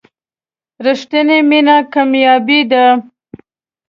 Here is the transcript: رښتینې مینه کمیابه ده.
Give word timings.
رښتینې 0.85 1.37
مینه 1.49 1.77
کمیابه 1.93 2.59
ده. 2.71 2.85